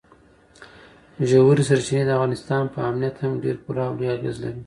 [1.29, 4.59] ژورې سرچینې د افغانستان په امنیت هم ډېر پوره او لوی اغېز لري.